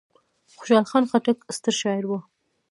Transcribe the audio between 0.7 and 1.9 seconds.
خان خټک ستر